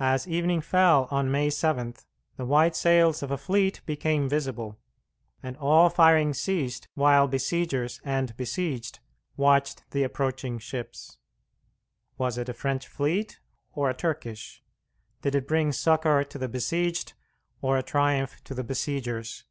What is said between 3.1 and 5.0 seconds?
of a fleet became visible,